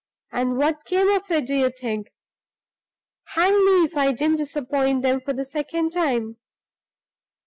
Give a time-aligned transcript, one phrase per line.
[0.31, 2.11] And what came of that, do you think?
[3.35, 6.37] Hang me, if I didn't disappoint them for the second time!